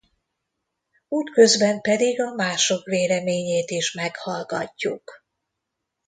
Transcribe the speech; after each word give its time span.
Útközben 1.07 1.81
pedig 1.81 2.21
a 2.21 2.33
mások 2.35 2.83
véleményét 2.85 3.69
is 3.71 3.91
meghallgathatjuk. 3.93 5.11